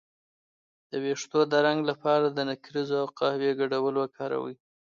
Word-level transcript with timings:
د 0.89 0.91
ویښتو 1.03 1.39
د 1.51 1.53
رنګ 1.67 1.79
لپاره 1.91 2.25
د 2.29 2.39
نکریزو 2.49 2.95
او 3.01 3.07
قهوې 3.17 3.51
ګډول 3.61 3.93
وکاروئ 3.97 4.55